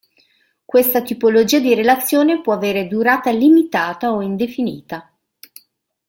[0.65, 5.13] Questa tipologia di relazione può avere durata limitata o indefinita.